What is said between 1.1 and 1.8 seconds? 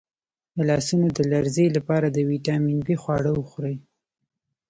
د لرزې